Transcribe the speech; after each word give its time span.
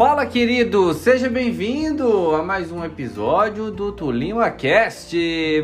Fala, 0.00 0.24
querido! 0.24 0.94
Seja 0.94 1.28
bem-vindo 1.28 2.34
a 2.34 2.42
mais 2.42 2.72
um 2.72 2.82
episódio 2.82 3.70
do 3.70 3.92
Tulima 3.92 4.50
Cast. 4.50 5.14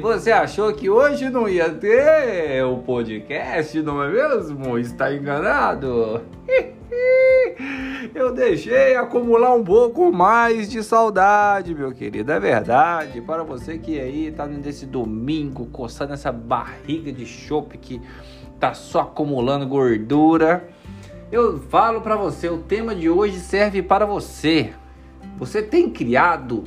Você 0.02 0.30
achou 0.30 0.74
que 0.74 0.90
hoje 0.90 1.30
não 1.30 1.48
ia 1.48 1.70
ter 1.70 2.62
o 2.62 2.76
podcast, 2.76 3.80
não 3.80 4.02
é 4.02 4.12
mesmo? 4.12 4.78
Está 4.78 5.10
enganado? 5.10 6.20
Eu 8.14 8.30
deixei 8.34 8.94
acumular 8.94 9.54
um 9.54 9.64
pouco 9.64 10.12
mais 10.12 10.68
de 10.68 10.82
saudade, 10.82 11.74
meu 11.74 11.92
querido. 11.92 12.30
É 12.30 12.38
verdade. 12.38 13.22
Para 13.22 13.42
você 13.42 13.78
que 13.78 13.98
aí 13.98 14.30
tá 14.30 14.46
nesse 14.46 14.84
domingo 14.84 15.64
coçando 15.72 16.12
essa 16.12 16.30
barriga 16.30 17.10
de 17.10 17.24
chope 17.24 17.78
que 17.78 18.02
tá 18.60 18.74
só 18.74 19.00
acumulando 19.00 19.66
gordura. 19.66 20.75
Eu 21.30 21.58
falo 21.58 22.00
para 22.00 22.14
você, 22.14 22.48
o 22.48 22.58
tema 22.58 22.94
de 22.94 23.10
hoje 23.10 23.40
serve 23.40 23.82
para 23.82 24.06
você. 24.06 24.72
Você 25.38 25.60
tem 25.60 25.90
criado 25.90 26.64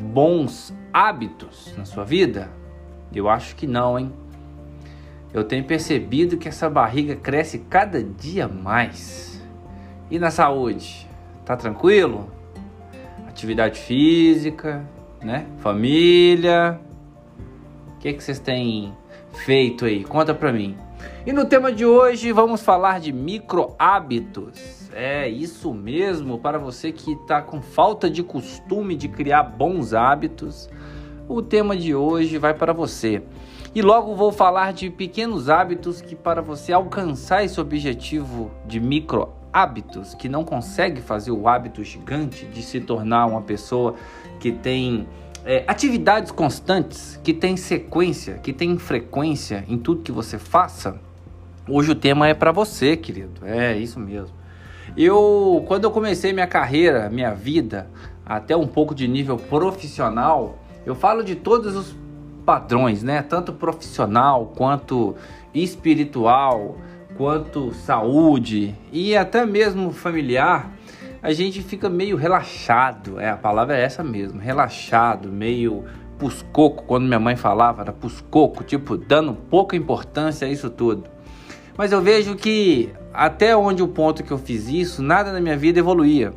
bons 0.00 0.74
hábitos 0.92 1.72
na 1.76 1.84
sua 1.84 2.04
vida? 2.04 2.50
Eu 3.14 3.28
acho 3.28 3.54
que 3.54 3.68
não, 3.68 3.96
hein? 3.96 4.12
Eu 5.32 5.44
tenho 5.44 5.62
percebido 5.62 6.36
que 6.36 6.48
essa 6.48 6.68
barriga 6.68 7.14
cresce 7.14 7.60
cada 7.70 8.02
dia 8.02 8.48
mais. 8.48 9.40
E 10.10 10.18
na 10.18 10.32
saúde? 10.32 11.08
Tá 11.44 11.56
tranquilo? 11.56 12.28
Atividade 13.28 13.78
física, 13.78 14.84
né? 15.22 15.46
Família. 15.58 16.80
O 17.94 17.98
que, 18.00 18.12
que 18.12 18.24
vocês 18.24 18.40
têm 18.40 18.92
feito 19.44 19.84
aí? 19.84 20.02
Conta 20.02 20.34
pra 20.34 20.52
mim. 20.52 20.76
E 21.26 21.32
no 21.32 21.44
tema 21.44 21.70
de 21.70 21.84
hoje 21.84 22.32
vamos 22.32 22.62
falar 22.62 22.98
de 23.00 23.12
micro 23.12 23.74
hábitos. 23.78 24.88
É 24.92 25.28
isso 25.28 25.72
mesmo, 25.72 26.38
para 26.38 26.58
você 26.58 26.90
que 26.92 27.12
está 27.12 27.40
com 27.42 27.60
falta 27.60 28.10
de 28.10 28.22
costume 28.22 28.96
de 28.96 29.08
criar 29.08 29.42
bons 29.42 29.94
hábitos, 29.94 30.68
o 31.28 31.40
tema 31.40 31.76
de 31.76 31.94
hoje 31.94 32.38
vai 32.38 32.54
para 32.54 32.72
você. 32.72 33.22
E 33.72 33.82
logo 33.82 34.16
vou 34.16 34.32
falar 34.32 34.72
de 34.72 34.90
pequenos 34.90 35.48
hábitos 35.48 36.00
que 36.00 36.16
para 36.16 36.42
você 36.42 36.72
alcançar 36.72 37.44
esse 37.44 37.60
objetivo 37.60 38.50
de 38.66 38.80
micro 38.80 39.28
hábitos, 39.52 40.14
que 40.14 40.28
não 40.28 40.44
consegue 40.44 41.00
fazer 41.00 41.30
o 41.30 41.46
hábito 41.46 41.84
gigante 41.84 42.46
de 42.46 42.62
se 42.62 42.80
tornar 42.80 43.26
uma 43.26 43.42
pessoa 43.42 43.94
que 44.40 44.50
tem 44.50 45.06
é, 45.44 45.64
atividades 45.66 46.30
constantes, 46.30 47.20
que 47.22 47.32
tem 47.32 47.56
sequência, 47.56 48.34
que 48.34 48.52
tem 48.52 48.78
frequência 48.78 49.64
em 49.68 49.78
tudo 49.78 50.02
que 50.02 50.12
você 50.12 50.38
faça, 50.38 51.00
Hoje 51.72 51.92
o 51.92 51.94
tema 51.94 52.26
é 52.26 52.34
para 52.34 52.50
você, 52.50 52.96
querido. 52.96 53.46
É 53.46 53.76
isso 53.76 54.00
mesmo. 54.00 54.34
Eu, 54.96 55.64
quando 55.68 55.84
eu 55.84 55.92
comecei 55.92 56.32
minha 56.32 56.48
carreira, 56.48 57.08
minha 57.08 57.32
vida, 57.32 57.88
até 58.26 58.56
um 58.56 58.66
pouco 58.66 58.92
de 58.92 59.06
nível 59.06 59.36
profissional, 59.36 60.58
eu 60.84 60.96
falo 60.96 61.22
de 61.22 61.36
todos 61.36 61.76
os 61.76 61.94
padrões, 62.44 63.04
né? 63.04 63.22
Tanto 63.22 63.52
profissional 63.52 64.52
quanto 64.56 65.14
espiritual, 65.54 66.76
quanto 67.16 67.72
saúde 67.72 68.74
e 68.90 69.16
até 69.16 69.46
mesmo 69.46 69.92
familiar. 69.92 70.72
A 71.22 71.32
gente 71.32 71.60
fica 71.60 71.90
meio 71.90 72.16
relaxado, 72.16 73.20
é 73.20 73.28
a 73.28 73.36
palavra 73.36 73.76
é 73.76 73.82
essa 73.82 74.02
mesmo, 74.02 74.40
relaxado, 74.40 75.30
meio 75.30 75.84
puscoco, 76.18 76.84
quando 76.84 77.06
minha 77.06 77.20
mãe 77.20 77.36
falava, 77.36 77.82
era 77.82 77.92
puscoco, 77.92 78.64
tipo, 78.64 78.96
dando 78.96 79.34
pouca 79.34 79.76
importância 79.76 80.46
a 80.46 80.50
isso 80.50 80.70
tudo. 80.70 81.04
Mas 81.76 81.92
eu 81.92 82.00
vejo 82.00 82.36
que 82.36 82.90
até 83.12 83.54
onde 83.54 83.82
o 83.82 83.88
ponto 83.88 84.22
que 84.22 84.30
eu 84.30 84.38
fiz 84.38 84.68
isso, 84.68 85.02
nada 85.02 85.32
na 85.32 85.40
minha 85.40 85.56
vida 85.56 85.78
evoluía. 85.78 86.32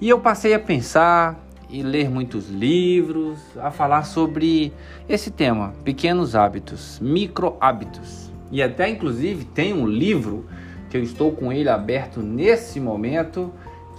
E 0.00 0.08
eu 0.08 0.20
passei 0.20 0.54
a 0.54 0.58
pensar 0.58 1.38
e 1.68 1.82
ler 1.82 2.08
muitos 2.08 2.48
livros, 2.48 3.38
a 3.60 3.70
falar 3.70 4.04
sobre 4.04 4.72
esse 5.06 5.30
tema, 5.30 5.74
pequenos 5.84 6.34
hábitos, 6.34 6.98
micro 7.00 7.56
hábitos. 7.60 8.32
E 8.50 8.62
até 8.62 8.88
inclusive 8.88 9.44
tem 9.44 9.74
um 9.74 9.86
livro 9.86 10.46
que 10.88 10.96
eu 10.96 11.02
estou 11.02 11.32
com 11.32 11.52
ele 11.52 11.68
aberto 11.68 12.20
nesse 12.20 12.78
momento, 12.78 13.52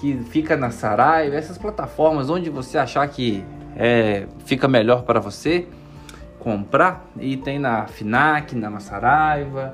que 0.06 0.24
fica 0.26 0.56
na 0.56 0.70
Saraiva, 0.70 1.36
essas 1.36 1.58
plataformas 1.58 2.30
onde 2.30 2.48
você 2.48 2.78
achar 2.78 3.08
que 3.08 3.44
é, 3.76 4.28
fica 4.46 4.68
melhor 4.68 5.02
para 5.02 5.20
você 5.20 5.68
comprar. 6.38 7.10
E 7.20 7.36
tem 7.36 7.58
na 7.58 7.88
Finac, 7.88 8.56
na 8.56 8.80
Saraiva, 8.80 9.74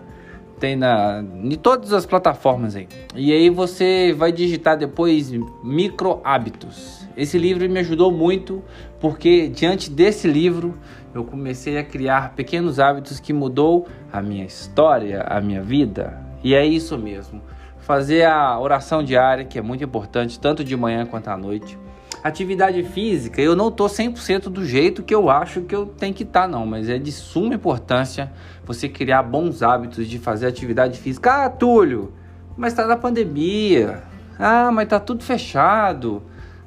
tem 0.58 0.78
na 0.78 1.22
em 1.44 1.56
todas 1.58 1.92
as 1.92 2.06
plataformas 2.06 2.78
aí. 2.78 2.88
E 3.14 3.34
aí 3.34 3.50
você 3.50 4.14
vai 4.18 4.32
digitar 4.32 4.78
depois 4.78 5.34
micro 5.62 6.22
hábitos. 6.24 7.06
Esse 7.18 7.38
livro 7.38 7.70
me 7.70 7.80
ajudou 7.82 8.10
muito 8.10 8.64
porque 9.02 9.50
diante 9.50 9.92
desse 9.92 10.30
livro 10.30 10.78
eu 11.14 11.26
comecei 11.26 11.78
a 11.78 11.84
criar 11.84 12.36
pequenos 12.36 12.80
hábitos 12.80 13.20
que 13.20 13.34
mudou 13.34 13.86
a 14.14 14.22
minha 14.22 14.46
história, 14.46 15.24
a 15.24 15.42
minha 15.42 15.62
vida. 15.62 16.18
E 16.42 16.56
é 16.56 16.66
isso 16.66 16.98
mesmo. 16.98 17.42
Fazer 17.82 18.26
a 18.26 18.60
oração 18.60 19.04
diária, 19.04 19.44
que 19.44 19.60
é 19.60 19.62
muito 19.62 19.84
importante, 19.84 20.40
tanto 20.40 20.64
de 20.64 20.76
manhã 20.76 21.06
quanto 21.06 21.28
à 21.28 21.38
noite 21.38 21.78
Atividade 22.24 22.84
física, 22.84 23.42
eu 23.42 23.56
não 23.56 23.72
tô 23.72 23.86
100% 23.86 24.44
do 24.44 24.64
jeito 24.64 25.02
que 25.02 25.14
eu 25.14 25.28
acho 25.28 25.62
que 25.62 25.74
eu 25.74 25.88
tenho 25.88 26.14
que 26.14 26.22
estar, 26.22 26.42
tá, 26.42 26.48
não, 26.48 26.68
mas 26.68 26.88
é 26.88 27.00
de 27.00 27.12
suma 27.12 27.56
importância 27.56 28.32
você 28.64 28.88
criar 28.88 29.24
bons 29.24 29.64
hábitos 29.64 30.08
de 30.08 30.20
fazer 30.20 30.46
atividade 30.46 31.00
física. 31.00 31.46
Ah, 31.46 31.50
Túlio, 31.50 32.14
mas 32.56 32.76
tá 32.76 32.86
na 32.86 32.96
pandemia. 32.96 34.04
Ah, 34.38 34.70
mas 34.72 34.88
tá 34.88 35.00
tudo 35.00 35.24
fechado. 35.24 36.22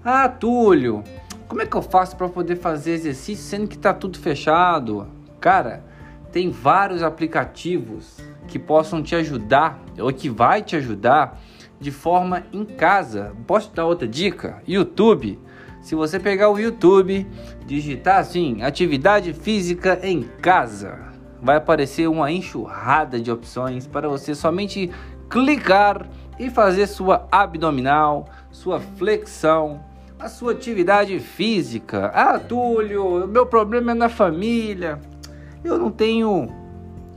Ah, 0.04 0.28
Túlio, 0.28 1.04
como 1.46 1.62
é 1.62 1.66
que 1.66 1.76
eu 1.76 1.82
faço 1.82 2.16
para 2.16 2.28
poder 2.28 2.56
fazer 2.56 2.90
exercício 2.90 3.44
sendo 3.44 3.68
que 3.68 3.78
tá 3.78 3.94
tudo 3.94 4.18
fechado? 4.18 5.06
Cara, 5.40 5.84
tem 6.34 6.50
vários 6.50 7.00
aplicativos 7.00 8.18
que 8.48 8.58
possam 8.58 9.00
te 9.00 9.14
ajudar 9.14 9.80
ou 9.96 10.12
que 10.12 10.28
vai 10.28 10.62
te 10.62 10.74
ajudar 10.74 11.40
de 11.78 11.92
forma 11.92 12.42
em 12.52 12.64
casa. 12.64 13.32
Posso 13.46 13.72
dar 13.72 13.86
outra 13.86 14.08
dica? 14.08 14.60
YouTube. 14.66 15.38
Se 15.80 15.94
você 15.94 16.18
pegar 16.18 16.50
o 16.50 16.58
YouTube, 16.58 17.24
digitar 17.64 18.18
assim, 18.18 18.62
atividade 18.64 19.32
física 19.32 20.00
em 20.02 20.24
casa, 20.24 20.98
vai 21.40 21.54
aparecer 21.54 22.08
uma 22.08 22.32
enxurrada 22.32 23.20
de 23.20 23.30
opções 23.30 23.86
para 23.86 24.08
você 24.08 24.34
somente 24.34 24.90
clicar 25.30 26.08
e 26.36 26.50
fazer 26.50 26.88
sua 26.88 27.28
abdominal, 27.30 28.24
sua 28.50 28.80
flexão, 28.80 29.84
a 30.18 30.28
sua 30.28 30.50
atividade 30.50 31.16
física. 31.20 32.06
Ah, 32.12 32.40
Túlio, 32.40 33.24
meu 33.28 33.46
problema 33.46 33.92
é 33.92 33.94
na 33.94 34.08
família. 34.08 34.98
Eu 35.64 35.78
não 35.78 35.90
tenho, 35.90 36.48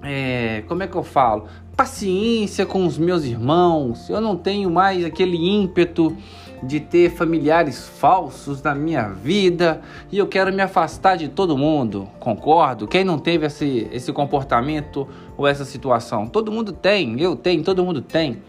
é, 0.02 0.64
como 0.70 0.82
é 0.82 0.88
que 0.88 0.96
eu 0.96 1.04
falo? 1.04 1.48
Paciência 1.76 2.66
com 2.66 2.86
os 2.86 2.98
meus 2.98 3.26
irmãos. 3.26 4.10
Eu 4.10 4.22
não 4.22 4.38
tenho 4.38 4.72
mais 4.72 5.04
aquele 5.04 5.36
ímpeto 5.36 6.16
de 6.64 6.80
ter 6.80 7.12
familiares 7.12 7.88
falsos 7.88 8.64
na 8.64 8.74
minha 8.74 9.10
vida 9.10 9.82
e 10.10 10.18
eu 10.18 10.26
quero 10.28 10.52
me 10.54 10.62
afastar 10.62 11.18
de 11.18 11.28
todo 11.28 11.58
mundo. 11.58 12.08
Concordo? 12.22 12.88
Quem 12.88 13.04
não 13.04 13.20
teve 13.20 13.46
esse, 13.46 13.88
esse 13.92 14.14
comportamento 14.14 15.06
ou 15.36 15.46
essa 15.46 15.66
situação? 15.66 16.26
Todo 16.26 16.50
mundo 16.50 16.72
tem, 16.72 17.20
eu 17.20 17.36
tenho, 17.36 17.62
todo 17.64 17.84
mundo 17.84 18.02
tem. 18.02 18.42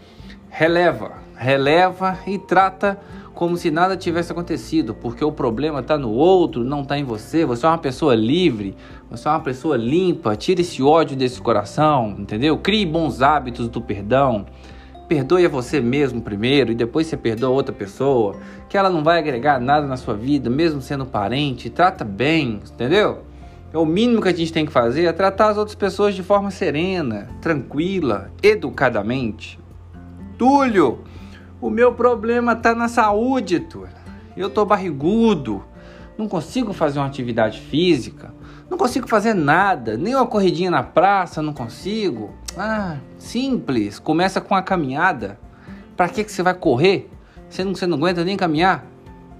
Releva, 0.49 1.17
releva 1.35 2.17
e 2.25 2.39
trata 2.39 2.97
como 3.39 3.55
se 3.55 3.71
nada 3.71 3.95
tivesse 3.95 4.33
acontecido, 4.33 4.93
porque 4.93 5.23
o 5.23 5.31
problema 5.31 5.79
está 5.79 5.97
no 5.97 6.11
outro, 6.11 6.61
não 6.61 6.81
está 6.81 6.99
em 6.99 7.05
você. 7.05 7.45
Você 7.45 7.65
é 7.65 7.69
uma 7.69 7.77
pessoa 7.77 8.13
livre, 8.13 8.75
você 9.09 9.29
é 9.29 9.31
uma 9.31 9.39
pessoa 9.39 9.77
limpa. 9.77 10.35
Tire 10.35 10.61
esse 10.61 10.83
ódio 10.83 11.15
desse 11.15 11.41
coração, 11.41 12.17
entendeu? 12.19 12.57
Crie 12.57 12.85
bons 12.85 13.21
hábitos 13.21 13.69
do 13.69 13.79
perdão. 13.79 14.45
Perdoe 15.07 15.45
a 15.45 15.47
você 15.47 15.79
mesmo 15.79 16.21
primeiro 16.21 16.73
e 16.73 16.75
depois 16.75 17.07
você 17.07 17.15
perdoa 17.15 17.51
outra 17.51 17.73
pessoa, 17.73 18.35
que 18.67 18.77
ela 18.77 18.89
não 18.89 19.05
vai 19.05 19.19
agregar 19.19 19.57
nada 19.57 19.87
na 19.87 19.95
sua 19.95 20.15
vida, 20.15 20.49
mesmo 20.49 20.81
sendo 20.81 21.05
parente. 21.05 21.69
Trata 21.69 22.03
bem, 22.03 22.59
entendeu? 22.69 23.19
É 23.71 23.77
o 23.77 23.85
mínimo 23.85 24.21
que 24.21 24.27
a 24.27 24.35
gente 24.35 24.51
tem 24.51 24.65
que 24.65 24.71
fazer 24.73 25.05
é 25.05 25.13
tratar 25.13 25.51
as 25.51 25.57
outras 25.57 25.75
pessoas 25.75 26.13
de 26.13 26.23
forma 26.23 26.51
serena, 26.51 27.29
tranquila, 27.39 28.31
educadamente. 28.43 29.57
Túlio, 30.37 31.05
o 31.61 31.69
meu 31.69 31.93
problema 31.93 32.55
tá 32.55 32.73
na 32.73 32.87
saúde, 32.87 33.59
Túlio. 33.59 33.89
Eu 34.35 34.49
tô 34.49 34.65
barrigudo, 34.65 35.63
não 36.17 36.27
consigo 36.27 36.71
fazer 36.73 36.99
uma 36.99 37.07
atividade 37.07 37.59
física, 37.59 38.33
não 38.69 38.77
consigo 38.77 39.07
fazer 39.07 39.33
nada, 39.33 39.97
nem 39.97 40.15
uma 40.15 40.25
corridinha 40.25 40.69
na 40.71 40.83
praça, 40.83 41.41
não 41.41 41.53
consigo. 41.53 42.33
Ah, 42.57 42.97
simples. 43.17 43.99
Começa 43.99 44.39
com 44.39 44.53
a 44.53 44.61
caminhada. 44.61 45.39
Para 45.97 46.07
que, 46.07 46.23
que 46.23 46.31
você 46.31 46.43
vai 46.43 46.53
correr? 46.53 47.09
Você 47.49 47.63
não, 47.63 47.73
você 47.73 47.87
não 47.87 47.97
aguenta 47.97 48.23
nem 48.23 48.37
caminhar. 48.37 48.85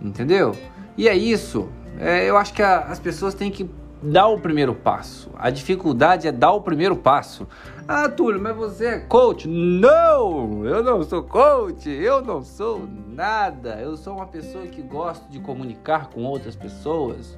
Entendeu? 0.01 0.56
E 0.98 1.07
é 1.07 1.16
isso. 1.16 1.69
É, 2.00 2.30
eu 2.30 2.38
acho 2.38 2.54
que 2.54 2.62
a, 2.62 2.80
as 2.80 3.00
pessoas 3.00 3.33
têm 3.33 3.51
que 3.51 3.69
dar 4.01 4.28
o 4.28 4.40
primeiro 4.40 4.74
passo. 4.74 5.30
A 5.38 5.50
dificuldade 5.50 6.28
é 6.28 6.31
dar 6.31 6.51
o 6.51 6.62
primeiro 6.62 6.96
passo. 6.96 7.48
Ah, 7.88 8.07
Túlio, 8.07 8.42
mas 8.42 8.56
você 8.56 8.86
é 8.86 9.00
coach? 9.00 9.48
Não! 9.48 10.66
Eu 10.66 10.84
não 10.84 11.04
sou 11.04 11.24
coach! 11.24 11.90
Eu 11.90 12.22
não 12.22 12.44
sou 12.44 12.88
nada. 13.07 13.80
Eu 13.81 13.98
sou 13.98 14.16
uma 14.16 14.28
pessoa 14.28 14.66
que 14.68 14.81
gosto 14.81 15.30
de 15.30 15.40
comunicar 15.40 16.10
com 16.10 16.24
outras 16.24 16.56
pessoas 16.56 17.38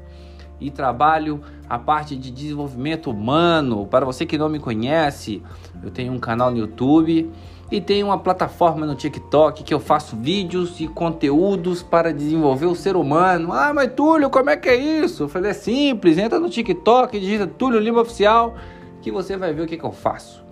e 0.59 0.69
trabalho 0.69 1.41
a 1.67 1.79
parte 1.79 2.15
de 2.15 2.29
desenvolvimento 2.29 3.09
humano. 3.09 3.87
Para 3.87 4.05
você 4.05 4.25
que 4.25 4.37
não 4.37 4.47
me 4.47 4.59
conhece, 4.59 5.41
eu 5.83 5.89
tenho 5.89 6.13
um 6.13 6.19
canal 6.19 6.51
no 6.51 6.57
YouTube 6.57 7.31
e 7.71 7.79
tenho 7.79 8.07
uma 8.07 8.19
plataforma 8.19 8.85
no 8.85 8.95
TikTok 8.95 9.63
que 9.63 9.73
eu 9.73 9.79
faço 9.79 10.15
vídeos 10.17 10.79
e 10.81 10.87
conteúdos 10.87 11.81
para 11.81 12.13
desenvolver 12.13 12.65
o 12.65 12.75
ser 12.75 12.97
humano. 12.97 13.53
Ah, 13.53 13.73
mas 13.73 13.93
Túlio, 13.93 14.29
como 14.29 14.49
é 14.49 14.57
que 14.57 14.67
é 14.67 14.75
isso? 14.75 15.23
Eu 15.23 15.29
falei, 15.29 15.51
é 15.51 15.53
simples, 15.53 16.17
entra 16.17 16.37
no 16.37 16.49
TikTok, 16.49 17.17
digita 17.17 17.47
Túlio 17.47 17.79
Lima 17.79 18.01
Oficial 18.01 18.55
que 19.01 19.11
você 19.11 19.35
vai 19.35 19.53
ver 19.53 19.63
o 19.63 19.65
que, 19.65 19.77
que 19.77 19.83
eu 19.83 19.91
faço. 19.91 20.43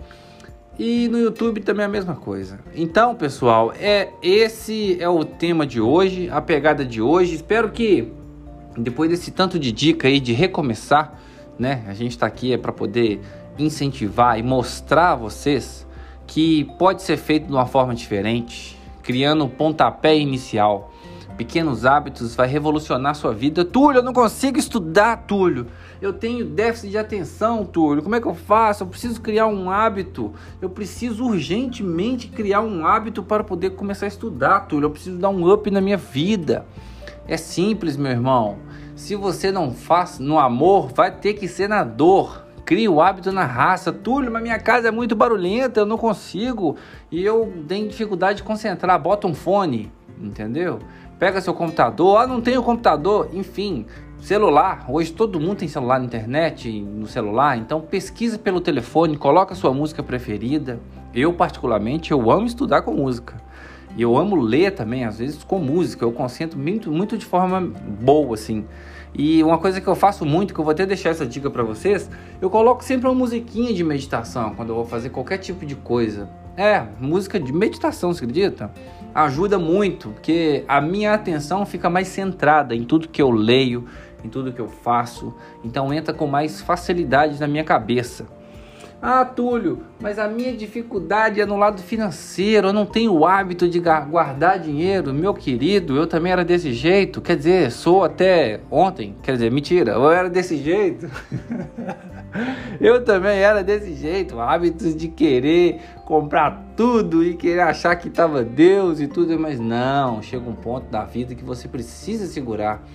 E 0.78 1.08
no 1.08 1.18
YouTube 1.18 1.60
também 1.60 1.82
é 1.82 1.86
a 1.86 1.90
mesma 1.90 2.16
coisa. 2.16 2.58
Então, 2.74 3.14
pessoal, 3.14 3.72
é 3.78 4.08
esse 4.22 5.00
é 5.00 5.08
o 5.08 5.24
tema 5.24 5.66
de 5.66 5.80
hoje, 5.80 6.28
a 6.30 6.40
pegada 6.40 6.84
de 6.84 7.02
hoje. 7.02 7.34
Espero 7.34 7.70
que 7.70 8.10
depois 8.76 9.10
desse 9.10 9.30
tanto 9.30 9.58
de 9.58 9.72
dica 9.72 10.08
aí 10.08 10.18
de 10.18 10.32
recomeçar, 10.32 11.20
né? 11.58 11.84
A 11.86 11.92
gente 11.94 12.12
está 12.12 12.26
aqui 12.26 12.52
é 12.52 12.58
para 12.58 12.72
poder 12.72 13.20
incentivar 13.58 14.38
e 14.38 14.42
mostrar 14.42 15.12
a 15.12 15.14
vocês 15.16 15.86
que 16.30 16.62
pode 16.78 17.02
ser 17.02 17.16
feito 17.16 17.46
de 17.48 17.52
uma 17.52 17.66
forma 17.66 17.92
diferente, 17.92 18.78
criando 19.02 19.44
um 19.44 19.48
pontapé 19.48 20.16
inicial. 20.16 20.92
Pequenos 21.36 21.84
hábitos 21.84 22.36
vai 22.36 22.46
revolucionar 22.46 23.16
sua 23.16 23.34
vida. 23.34 23.64
Túlio, 23.64 23.98
eu 23.98 24.02
não 24.04 24.12
consigo 24.12 24.56
estudar, 24.56 25.24
Túlio. 25.26 25.66
Eu 26.00 26.12
tenho 26.12 26.44
déficit 26.44 26.90
de 26.90 26.98
atenção, 26.98 27.64
Túlio. 27.64 28.00
Como 28.00 28.14
é 28.14 28.20
que 28.20 28.28
eu 28.28 28.34
faço? 28.36 28.84
Eu 28.84 28.86
preciso 28.86 29.20
criar 29.20 29.48
um 29.48 29.70
hábito. 29.72 30.32
Eu 30.62 30.70
preciso 30.70 31.24
urgentemente 31.24 32.28
criar 32.28 32.60
um 32.60 32.86
hábito 32.86 33.24
para 33.24 33.42
poder 33.42 33.70
começar 33.70 34.06
a 34.06 34.08
estudar, 34.08 34.60
Túlio. 34.68 34.86
Eu 34.86 34.90
preciso 34.90 35.18
dar 35.18 35.30
um 35.30 35.52
up 35.52 35.68
na 35.68 35.80
minha 35.80 35.96
vida. 35.96 36.64
É 37.26 37.36
simples, 37.36 37.96
meu 37.96 38.12
irmão. 38.12 38.58
Se 38.94 39.16
você 39.16 39.50
não 39.50 39.72
faz 39.72 40.20
no 40.20 40.38
amor, 40.38 40.92
vai 40.94 41.10
ter 41.10 41.34
que 41.34 41.48
ser 41.48 41.68
na 41.68 41.82
dor. 41.82 42.46
Crie 42.70 42.88
o 42.88 43.02
hábito 43.02 43.32
na 43.32 43.44
raça. 43.44 43.92
Túlio, 43.92 44.30
mas 44.30 44.40
minha 44.40 44.56
casa 44.56 44.86
é 44.86 44.90
muito 44.92 45.16
barulhenta, 45.16 45.80
eu 45.80 45.84
não 45.84 45.98
consigo. 45.98 46.76
E 47.10 47.20
eu 47.20 47.52
tenho 47.66 47.88
dificuldade 47.88 48.36
de 48.36 48.42
concentrar. 48.44 48.96
Bota 49.02 49.26
um 49.26 49.34
fone, 49.34 49.90
entendeu? 50.20 50.78
Pega 51.18 51.40
seu 51.40 51.52
computador. 51.52 52.18
Ah, 52.18 52.28
não 52.28 52.40
tenho 52.40 52.62
computador. 52.62 53.28
Enfim, 53.32 53.86
celular. 54.20 54.84
Hoje 54.88 55.10
todo 55.10 55.40
mundo 55.40 55.56
tem 55.56 55.66
celular 55.66 55.98
na 55.98 56.04
internet, 56.04 56.80
no 56.80 57.08
celular. 57.08 57.58
Então 57.58 57.80
pesquisa 57.80 58.38
pelo 58.38 58.60
telefone, 58.60 59.16
coloca 59.16 59.52
sua 59.56 59.74
música 59.74 60.00
preferida. 60.00 60.78
Eu, 61.12 61.32
particularmente, 61.32 62.12
eu 62.12 62.30
amo 62.30 62.46
estudar 62.46 62.82
com 62.82 62.92
música. 62.92 63.34
E 63.96 64.02
eu 64.02 64.16
amo 64.16 64.36
ler 64.36 64.76
também, 64.76 65.04
às 65.04 65.18
vezes 65.18 65.42
com 65.42 65.58
música, 65.58 66.04
eu 66.04 66.12
concentro 66.12 66.56
muito, 66.56 66.92
muito 66.92 67.18
de 67.18 67.26
forma 67.26 67.60
boa, 67.60 68.34
assim. 68.34 68.64
E 69.14 69.42
uma 69.42 69.58
coisa 69.58 69.80
que 69.80 69.88
eu 69.88 69.94
faço 69.94 70.24
muito, 70.24 70.54
que 70.54 70.60
eu 70.60 70.64
vou 70.64 70.72
até 70.72 70.86
deixar 70.86 71.10
essa 71.10 71.26
dica 71.26 71.50
para 71.50 71.62
vocês, 71.62 72.08
eu 72.40 72.48
coloco 72.48 72.84
sempre 72.84 73.08
uma 73.08 73.14
musiquinha 73.14 73.72
de 73.74 73.82
meditação 73.82 74.54
quando 74.54 74.70
eu 74.70 74.76
vou 74.76 74.84
fazer 74.84 75.10
qualquer 75.10 75.38
tipo 75.38 75.66
de 75.66 75.74
coisa. 75.74 76.28
É, 76.56 76.84
música 77.00 77.38
de 77.40 77.52
meditação, 77.52 78.12
você 78.12 78.24
acredita? 78.24 78.70
Ajuda 79.14 79.58
muito, 79.58 80.10
porque 80.10 80.64
a 80.68 80.80
minha 80.80 81.12
atenção 81.12 81.66
fica 81.66 81.90
mais 81.90 82.08
centrada 82.08 82.74
em 82.74 82.84
tudo 82.84 83.08
que 83.08 83.20
eu 83.20 83.30
leio, 83.30 83.86
em 84.24 84.28
tudo 84.28 84.52
que 84.52 84.60
eu 84.60 84.68
faço, 84.68 85.34
então 85.64 85.92
entra 85.92 86.12
com 86.12 86.26
mais 86.26 86.60
facilidade 86.60 87.40
na 87.40 87.48
minha 87.48 87.64
cabeça. 87.64 88.26
Ah, 89.02 89.24
Túlio, 89.24 89.78
mas 89.98 90.18
a 90.18 90.28
minha 90.28 90.54
dificuldade 90.54 91.40
é 91.40 91.46
no 91.46 91.56
lado 91.56 91.80
financeiro. 91.80 92.68
Eu 92.68 92.72
não 92.72 92.84
tenho 92.84 93.14
o 93.14 93.24
hábito 93.24 93.66
de 93.66 93.80
guardar 93.80 94.58
dinheiro. 94.58 95.14
Meu 95.14 95.32
querido, 95.32 95.96
eu 95.96 96.06
também 96.06 96.30
era 96.30 96.44
desse 96.44 96.74
jeito. 96.74 97.22
Quer 97.22 97.36
dizer, 97.36 97.72
sou 97.72 98.04
até 98.04 98.60
ontem. 98.70 99.16
Quer 99.22 99.32
dizer, 99.32 99.50
mentira, 99.50 99.92
eu 99.92 100.10
era 100.10 100.28
desse 100.28 100.58
jeito. 100.58 101.10
eu 102.78 103.02
também 103.02 103.38
era 103.38 103.64
desse 103.64 103.94
jeito. 103.94 104.38
Hábitos 104.38 104.94
de 104.94 105.08
querer 105.08 105.80
comprar 106.04 106.62
tudo 106.76 107.24
e 107.24 107.34
querer 107.34 107.60
achar 107.60 107.96
que 107.96 108.08
estava 108.08 108.44
Deus 108.44 109.00
e 109.00 109.06
tudo. 109.06 109.38
Mas 109.38 109.58
não, 109.58 110.20
chega 110.20 110.46
um 110.46 110.54
ponto 110.54 110.90
da 110.90 111.06
vida 111.06 111.34
que 111.34 111.42
você 111.42 111.66
precisa 111.66 112.26
segurar. 112.26 112.86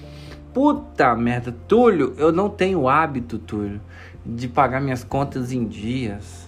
Puta 0.54 1.16
merda, 1.16 1.54
Túlio, 1.68 2.13
eu 2.18 2.31
não 2.31 2.48
tenho 2.48 2.88
hábito, 2.88 3.40
Túlio 3.40 3.81
de 4.25 4.48
pagar 4.48 4.81
minhas 4.81 5.04
contas 5.04 5.51
em 5.51 5.66
dias. 5.66 6.48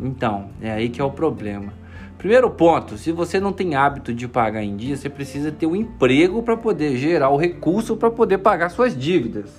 Então, 0.00 0.48
é 0.60 0.70
aí 0.70 0.88
que 0.88 1.00
é 1.00 1.04
o 1.04 1.10
problema. 1.10 1.72
Primeiro 2.18 2.50
ponto, 2.50 2.96
se 2.96 3.10
você 3.10 3.40
não 3.40 3.52
tem 3.52 3.74
hábito 3.74 4.14
de 4.14 4.28
pagar 4.28 4.62
em 4.62 4.76
dias, 4.76 5.00
você 5.00 5.08
precisa 5.08 5.50
ter 5.50 5.66
um 5.66 5.74
emprego 5.74 6.42
para 6.42 6.56
poder 6.56 6.96
gerar 6.96 7.30
o 7.30 7.36
recurso 7.36 7.96
para 7.96 8.10
poder 8.10 8.38
pagar 8.38 8.68
suas 8.68 8.96
dívidas. 8.96 9.50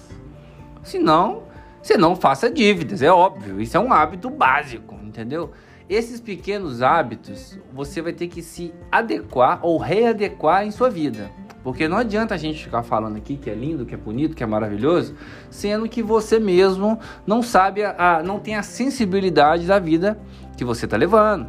Senão, 0.82 1.44
você 1.82 1.98
não 1.98 2.16
faça 2.16 2.50
dívidas, 2.50 3.02
é 3.02 3.12
óbvio. 3.12 3.60
Isso 3.60 3.76
é 3.76 3.80
um 3.80 3.92
hábito 3.92 4.30
básico, 4.30 4.96
entendeu? 5.04 5.52
Esses 5.90 6.22
pequenos 6.22 6.82
hábitos 6.82 7.60
você 7.74 8.02
vai 8.02 8.14
ter 8.14 8.28
que 8.28 8.42
se 8.42 8.74
adequar 8.90 9.60
ou 9.62 9.78
readequar 9.78 10.66
em 10.66 10.72
sua 10.72 10.90
vida. 10.90 11.30
Porque 11.64 11.88
não 11.88 11.98
adianta 11.98 12.36
a 12.36 12.38
gente 12.38 12.62
ficar 12.62 12.84
falando 12.84 13.16
aqui 13.16 13.38
que 13.38 13.50
é 13.50 13.54
lindo, 13.56 13.86
que 13.86 13.96
é 13.96 13.98
bonito, 13.98 14.36
que 14.36 14.44
é 14.44 14.46
maravilhoso, 14.46 15.16
sendo 15.50 15.88
que 15.88 16.04
você 16.04 16.38
mesmo 16.38 17.00
não 17.26 17.42
sabe, 17.42 17.84
a, 17.84 18.22
não 18.24 18.38
tem 18.38 18.56
a 18.56 18.64
sensibilidade 18.64 19.66
da 19.66 19.80
vida 19.80 20.20
que 20.58 20.66
você 20.66 20.84
está 20.86 20.98
levando. 20.98 21.48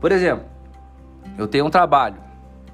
Por 0.00 0.10
exemplo, 0.10 0.46
eu 1.36 1.46
tenho 1.46 1.66
um 1.66 1.70
trabalho. 1.70 2.16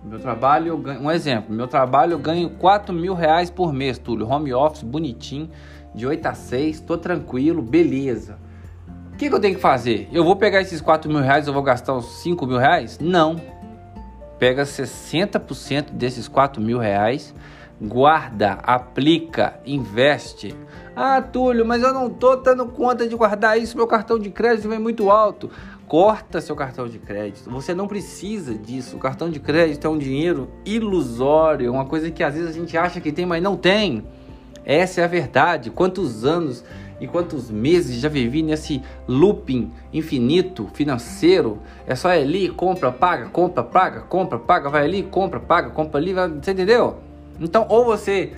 Meu 0.05 0.21
trabalho, 0.21 0.69
eu 0.69 0.79
ganho, 0.79 1.01
um 1.03 1.11
exemplo, 1.11 1.53
meu 1.53 1.67
trabalho 1.67 2.13
eu 2.13 2.19
ganho 2.19 2.49
4 2.51 2.95
mil 2.95 3.13
reais 3.13 3.51
por 3.51 3.73
mês, 3.73 3.99
Túlio. 3.99 4.29
Home 4.29 4.55
office, 4.55 4.85
bonitinho, 4.85 5.51
de 5.93 6.07
8 6.07 6.27
a 6.27 6.35
6, 6.35 6.81
tô 6.81 6.97
tranquilo, 6.97 7.61
beleza. 7.61 8.39
O 9.13 9.17
que, 9.19 9.29
que 9.29 9.35
eu 9.35 9.41
tenho 9.41 9.57
que 9.57 9.61
fazer? 9.61 10.09
Eu 10.13 10.23
vou 10.23 10.37
pegar 10.37 10.61
esses 10.61 10.81
4 10.81 11.11
mil 11.11 11.21
reais, 11.21 11.49
eu 11.49 11.53
vou 11.53 11.63
gastar 11.65 11.95
os 11.95 12.23
5 12.23 12.47
mil 12.47 12.57
reais? 12.57 13.01
Não 13.01 13.58
pega 14.39 14.63
60% 14.63 15.91
desses 15.93 16.29
4 16.29 16.63
mil 16.63 16.79
reais, 16.79 17.35
guarda, 17.81 18.59
aplica, 18.63 19.61
investe. 19.65 20.55
Ah, 20.95 21.23
Túlio, 21.23 21.65
mas 21.65 21.83
eu 21.83 21.93
não 21.93 22.11
tô 22.11 22.37
dando 22.37 22.67
conta 22.67 23.07
de 23.07 23.15
guardar 23.15 23.59
isso, 23.59 23.77
meu 23.77 23.87
cartão 23.87 24.19
de 24.19 24.31
crédito 24.31 24.69
vem 24.69 24.79
muito 24.79 25.11
alto. 25.11 25.51
Corta 25.87 26.41
seu 26.41 26.55
cartão 26.55 26.87
de 26.87 26.99
crédito. 26.99 27.49
Você 27.51 27.73
não 27.73 27.87
precisa 27.87 28.55
disso. 28.55 28.97
O 28.97 28.99
cartão 28.99 29.31
de 29.31 29.41
crédito 29.41 29.87
é 29.87 29.91
um 29.91 29.97
dinheiro 29.97 30.51
ilusório, 30.67 31.73
uma 31.73 31.87
coisa 31.87 32.11
que 32.11 32.23
às 32.23 32.35
vezes 32.35 32.51
a 32.51 32.53
gente 32.53 32.77
acha 32.77 33.01
que 33.01 33.11
tem, 33.11 33.25
mas 33.25 33.43
não 33.43 33.57
tem. 33.57 34.05
Essa 34.69 35.01
é 35.01 35.05
a 35.05 35.09
verdade. 35.09 35.71
Quantos 35.71 36.25
anos 36.25 36.63
e 37.01 37.07
quantos 37.07 37.51
meses 37.51 38.01
já 38.01 38.09
vivi 38.09 38.43
nesse 38.43 38.83
looping 39.07 39.71
infinito 39.93 40.69
financeiro. 40.75 41.59
É 41.87 41.95
só 41.95 42.13
ir 42.15 42.23
ali, 42.23 42.49
compra, 42.49 42.91
paga, 42.91 43.29
compra, 43.29 43.63
paga, 43.63 44.01
compra, 44.03 44.39
paga, 44.39 44.69
vai 44.69 44.85
ali, 44.85 45.03
compra, 45.03 45.41
paga, 45.41 45.71
compra 45.71 45.99
ali, 46.01 46.13
vai... 46.13 46.29
você 46.29 46.51
entendeu? 46.51 46.99
Então, 47.41 47.67
ou 47.69 47.85
você 47.85 48.33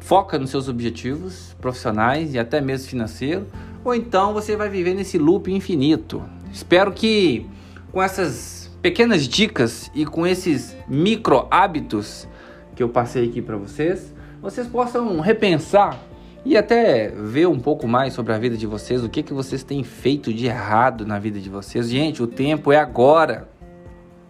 foca 0.00 0.38
nos 0.38 0.50
seus 0.50 0.68
objetivos 0.68 1.54
profissionais 1.60 2.34
e 2.34 2.38
até 2.38 2.60
mesmo 2.60 2.88
financeiro, 2.88 3.46
ou 3.84 3.94
então 3.94 4.32
você 4.32 4.56
vai 4.56 4.68
viver 4.68 4.94
nesse 4.94 5.18
loop 5.18 5.52
infinito. 5.52 6.22
Espero 6.52 6.92
que 6.92 7.46
com 7.92 8.02
essas 8.02 8.70
pequenas 8.80 9.26
dicas 9.26 9.90
e 9.94 10.04
com 10.04 10.26
esses 10.26 10.76
micro 10.88 11.46
hábitos 11.50 12.28
que 12.74 12.82
eu 12.82 12.88
passei 12.88 13.28
aqui 13.28 13.40
para 13.40 13.56
vocês, 13.56 14.13
vocês 14.44 14.66
possam 14.66 15.20
repensar 15.20 15.98
e 16.44 16.54
até 16.54 17.08
ver 17.08 17.48
um 17.48 17.58
pouco 17.58 17.88
mais 17.88 18.12
sobre 18.12 18.30
a 18.34 18.38
vida 18.38 18.58
de 18.58 18.66
vocês, 18.66 19.02
o 19.02 19.08
que, 19.08 19.22
que 19.22 19.32
vocês 19.32 19.62
têm 19.62 19.82
feito 19.82 20.34
de 20.34 20.44
errado 20.44 21.06
na 21.06 21.18
vida 21.18 21.40
de 21.40 21.48
vocês. 21.48 21.88
Gente, 21.88 22.22
o 22.22 22.26
tempo 22.26 22.70
é 22.70 22.76
agora. 22.76 23.48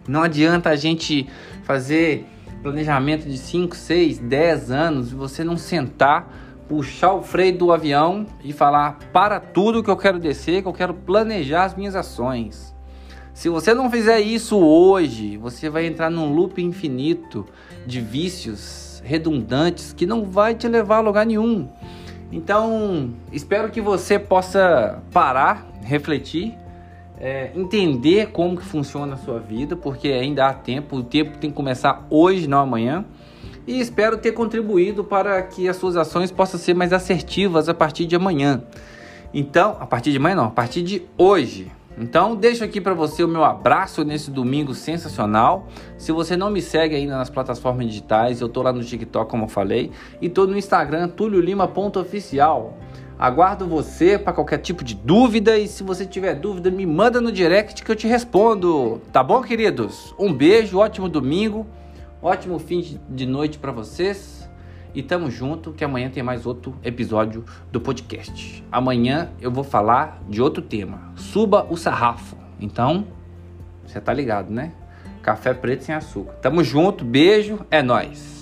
Não 0.07 0.23
adianta 0.23 0.69
a 0.69 0.75
gente 0.77 1.27
fazer 1.63 2.25
planejamento 2.63 3.27
de 3.27 3.37
5, 3.37 3.75
6, 3.75 4.19
10 4.19 4.71
anos 4.71 5.11
e 5.11 5.15
você 5.15 5.43
não 5.43 5.57
sentar, 5.57 6.33
puxar 6.69 7.11
o 7.11 7.21
freio 7.21 7.57
do 7.57 7.73
avião 7.73 8.25
e 8.41 8.53
falar 8.53 8.97
para 9.11 9.41
tudo 9.41 9.83
que 9.83 9.89
eu 9.89 9.97
quero 9.97 10.17
descer, 10.17 10.61
que 10.61 10.67
eu 10.69 10.73
quero 10.73 10.93
planejar 10.93 11.65
as 11.65 11.75
minhas 11.75 11.93
ações. 11.93 12.73
Se 13.33 13.49
você 13.49 13.73
não 13.73 13.91
fizer 13.91 14.21
isso 14.21 14.57
hoje, 14.57 15.35
você 15.35 15.69
vai 15.69 15.85
entrar 15.85 16.09
num 16.09 16.33
loop 16.33 16.63
infinito 16.63 17.45
de 17.85 17.99
vícios 17.99 18.94
redundantes 19.05 19.93
que 19.93 20.05
não 20.05 20.25
vai 20.25 20.55
te 20.55 20.67
levar 20.67 20.97
a 20.97 21.01
lugar 21.01 21.25
nenhum. 21.25 21.69
Então, 22.31 23.11
espero 23.31 23.69
que 23.69 23.79
você 23.79 24.17
possa 24.17 25.01
parar, 25.11 25.65
refletir, 25.83 26.57
é, 27.17 27.51
entender 27.55 28.31
como 28.31 28.57
que 28.57 28.63
funciona 28.65 29.13
a 29.13 29.17
sua 29.17 29.39
vida, 29.39 29.75
porque 29.75 30.09
ainda 30.09 30.47
há 30.47 30.53
tempo, 30.53 30.97
o 30.97 31.03
tempo 31.03 31.37
tem 31.37 31.49
que 31.49 31.55
começar 31.55 32.05
hoje, 32.09 32.47
não 32.47 32.59
amanhã. 32.59 33.05
E 33.67 33.79
espero 33.79 34.17
ter 34.17 34.31
contribuído 34.33 35.03
para 35.03 35.41
que 35.41 35.69
as 35.69 35.75
suas 35.77 35.95
ações 35.95 36.31
possam 36.31 36.59
ser 36.59 36.73
mais 36.73 36.91
assertivas 36.91 37.69
a 37.69 37.73
partir 37.73 38.05
de 38.05 38.15
amanhã. 38.15 38.63
Então, 39.33 39.77
a 39.79 39.85
partir 39.85 40.11
de 40.11 40.17
amanhã 40.17 40.35
não, 40.35 40.45
a 40.45 40.51
partir 40.51 40.81
de 40.81 41.03
hoje. 41.17 41.71
Então, 41.97 42.35
deixo 42.35 42.63
aqui 42.63 42.81
para 42.81 42.93
você 42.93 43.23
o 43.23 43.27
meu 43.27 43.43
abraço 43.43 44.03
nesse 44.03 44.29
domingo 44.29 44.73
sensacional. 44.73 45.67
Se 45.97 46.11
você 46.11 46.35
não 46.35 46.49
me 46.49 46.61
segue 46.61 46.95
ainda 46.95 47.17
nas 47.17 47.29
plataformas 47.29 47.87
digitais, 47.87 48.41
eu 48.41 48.49
tô 48.49 48.61
lá 48.61 48.73
no 48.73 48.83
TikTok, 48.83 49.29
como 49.29 49.45
eu 49.45 49.47
falei, 49.47 49.91
e 50.21 50.29
tô 50.29 50.45
no 50.45 50.57
Instagram 50.57 51.07
tuliolima.oficial. 51.07 52.77
Aguardo 53.17 53.65
você 53.65 54.19
para 54.19 54.33
qualquer 54.33 54.57
tipo 54.57 54.83
de 54.83 54.93
dúvida 54.93 55.57
e 55.57 55.69
se 55.69 55.83
você 55.83 56.05
tiver 56.05 56.35
dúvida, 56.35 56.69
me 56.69 56.85
manda 56.85 57.21
no 57.21 57.31
direct 57.31 57.81
que 57.81 57.89
eu 57.89 57.95
te 57.95 58.07
respondo. 58.07 59.01
Tá 59.13 59.23
bom, 59.23 59.41
queridos? 59.41 60.13
Um 60.19 60.33
beijo, 60.33 60.77
ótimo 60.79 61.07
domingo, 61.07 61.65
ótimo 62.21 62.59
fim 62.59 62.99
de 63.09 63.25
noite 63.25 63.57
para 63.57 63.71
vocês. 63.71 64.44
E 64.95 65.03
tamo 65.03 65.29
junto, 65.29 65.73
que 65.73 65.83
amanhã 65.83 66.09
tem 66.09 66.23
mais 66.23 66.45
outro 66.45 66.73
episódio 66.81 67.43
do 67.69 67.81
podcast. 67.81 68.63
Amanhã 68.71 69.29
eu 69.41 69.51
vou 69.51 69.63
falar 69.63 70.23
de 70.29 70.41
outro 70.41 70.63
tema. 70.63 71.11
Suba 71.15 71.67
o 71.69 71.75
sarrafo. 71.75 72.37
Então, 72.59 73.05
você 73.85 73.99
tá 73.99 74.13
ligado, 74.13 74.49
né? 74.49 74.71
Café 75.21 75.53
preto 75.53 75.83
sem 75.83 75.93
açúcar. 75.93 76.33
Tamo 76.35 76.63
junto, 76.63 77.03
beijo, 77.03 77.59
é 77.69 77.83
nós. 77.83 78.34